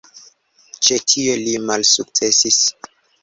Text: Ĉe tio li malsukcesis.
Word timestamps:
Ĉe 0.87 0.97
tio 1.11 1.35
li 1.43 1.53
malsukcesis. 1.71 2.61